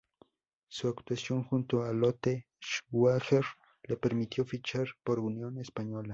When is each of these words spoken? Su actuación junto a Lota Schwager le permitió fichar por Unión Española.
Su 0.67 0.87
actuación 0.87 1.43
junto 1.43 1.83
a 1.83 1.93
Lota 1.93 2.31
Schwager 2.59 3.43
le 3.83 3.97
permitió 3.97 4.43
fichar 4.43 4.87
por 5.03 5.19
Unión 5.19 5.59
Española. 5.59 6.09